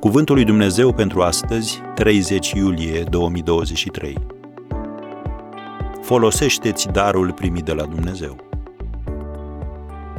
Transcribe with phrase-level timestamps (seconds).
[0.00, 4.16] Cuvântul lui Dumnezeu pentru astăzi, 30 iulie 2023.
[6.02, 8.36] Folosește-ți darul primit de la Dumnezeu.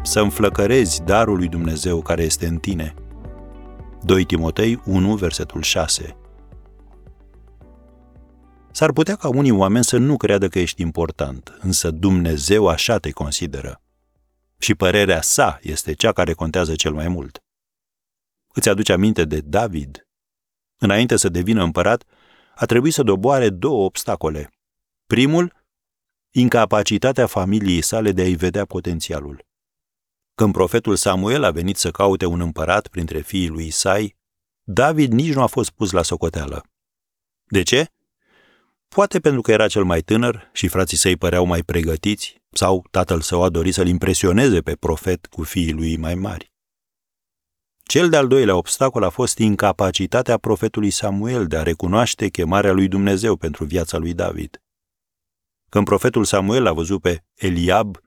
[0.04, 2.94] Să înflăcărezi darul lui Dumnezeu care este în tine.
[4.04, 6.18] 2 Timotei 1, versetul 6.
[8.72, 13.12] S-ar putea ca unii oameni să nu creadă că ești important, însă Dumnezeu așa te
[13.12, 13.82] consideră.
[14.58, 17.42] Și părerea sa este cea care contează cel mai mult.
[18.54, 20.08] Îți aduce aminte de David?
[20.78, 22.04] Înainte să devină împărat,
[22.56, 24.50] a trebuit să doboare două obstacole.
[25.06, 25.54] Primul,
[26.32, 29.46] incapacitatea familiei sale de a-i vedea potențialul.
[30.36, 34.16] Când profetul Samuel a venit să caute un împărat printre fiii lui Isai,
[34.64, 36.64] David nici nu a fost pus la socoteală.
[37.44, 37.88] De ce?
[38.88, 43.22] Poate pentru că era cel mai tânăr și frații săi păreau mai pregătiți, sau tatăl
[43.22, 46.51] său a dorit să-l impresioneze pe profet cu fiii lui mai mari.
[47.92, 53.36] Cel de-al doilea obstacol a fost incapacitatea profetului Samuel de a recunoaște chemarea lui Dumnezeu
[53.36, 54.62] pentru viața lui David.
[55.70, 57.98] Când profetul Samuel a văzut pe Eliab,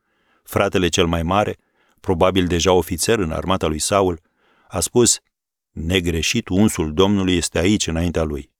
[0.42, 1.58] fratele cel mai mare,
[2.00, 4.20] probabil deja ofițer în armata lui Saul,
[4.68, 5.18] a spus,
[5.70, 8.50] negreșit unsul Domnului este aici înaintea lui.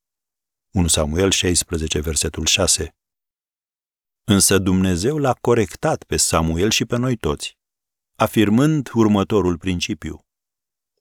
[0.71, 2.95] 1 Samuel 16, versetul 6.
[4.25, 7.59] Însă Dumnezeu l-a corectat pe Samuel și pe noi toți,
[8.15, 10.24] afirmând următorul principiu.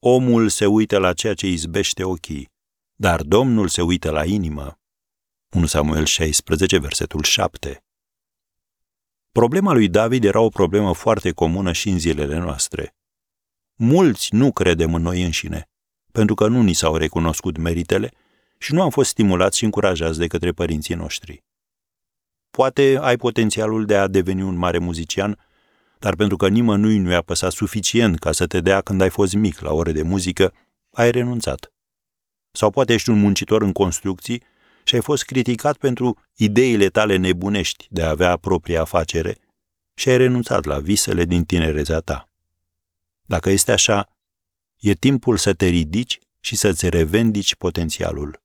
[0.06, 2.52] Omul se uită la ceea ce izbește ochii,
[2.96, 4.80] dar Domnul se uită la inimă.
[5.56, 7.84] 1 Samuel 16, versetul 7.
[9.31, 12.96] Problema lui David era o problemă foarte comună și în zilele noastre.
[13.76, 15.70] Mulți nu credem în noi înșine,
[16.12, 18.12] pentru că nu ni s-au recunoscut meritele
[18.58, 21.44] și nu am fost stimulați și încurajați de către părinții noștri.
[22.52, 25.40] Poate ai potențialul de a deveni un mare muzician,
[26.04, 29.34] dar pentru că nimănui nu i-a păsat suficient ca să te dea când ai fost
[29.34, 30.54] mic la ore de muzică,
[30.92, 31.74] ai renunțat.
[32.52, 34.44] Sau poate ești un muncitor în construcții
[34.84, 39.38] și ai fost criticat pentru ideile tale nebunești de a avea propria afacere
[39.94, 42.30] și ai renunțat la visele din tinerețea ta.
[43.25, 44.09] Dacă este așa,
[44.80, 48.42] e timpul să te ridici și să-ți revendici potențialul.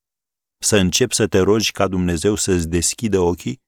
[0.58, 3.60] Să începi să te rogi ca Dumnezeu să-ți deschidă ochii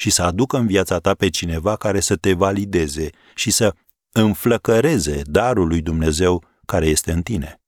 [0.00, 3.74] și să aducă în viața ta pe cineva care să te valideze și să
[4.12, 7.60] înflăcăreze darul lui Dumnezeu care este în tine.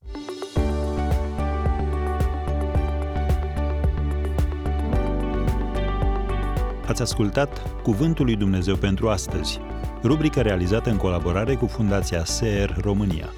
[6.87, 9.61] Ați ascultat Cuvântul lui Dumnezeu pentru astăzi,
[10.03, 13.33] rubrica realizată în colaborare cu Fundația SER România.